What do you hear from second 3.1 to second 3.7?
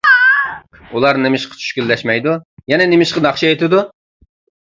ناخشا